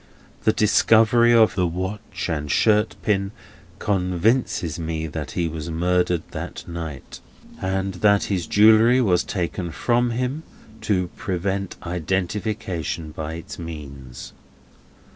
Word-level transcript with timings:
The 0.45 0.51
discovery 0.51 1.31
of 1.31 1.53
the 1.53 1.67
watch 1.67 2.27
and 2.27 2.49
shirt 2.49 2.95
pin 3.03 3.31
convinces 3.77 4.79
me 4.79 5.05
that 5.05 5.33
he 5.37 5.47
was 5.47 5.69
murdered 5.69 6.23
that 6.31 6.67
night, 6.67 7.19
and 7.61 7.93
that 7.93 8.23
his 8.23 8.47
jewellery 8.47 8.99
was 8.99 9.23
taken 9.23 9.69
from 9.69 10.09
him 10.09 10.41
to 10.89 11.09
prevent 11.09 11.75
identification 11.85 13.11
by 13.11 13.33
its 13.35 13.59
means. 13.59 14.33